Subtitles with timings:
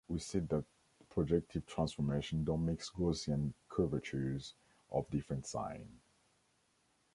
[0.07, 0.65] We see that
[1.11, 4.55] projective transformations don't mix Gaussian curvatures
[4.91, 5.99] of different sign.